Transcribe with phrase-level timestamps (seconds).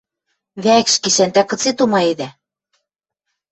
[0.63, 2.27] —Вӓкш гишӓн тӓ кыце тумаедӓ?